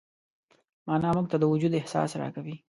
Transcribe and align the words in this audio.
معنی 0.87 1.09
موږ 1.15 1.25
ته 1.31 1.37
د 1.39 1.43
وجود 1.51 1.73
احساس 1.79 2.11
راکوي. 2.21 2.55